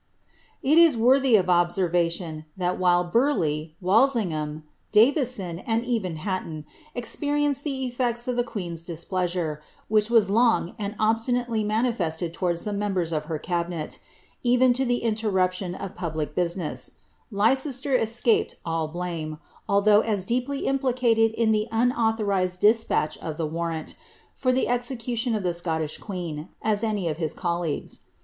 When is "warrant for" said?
23.45-24.51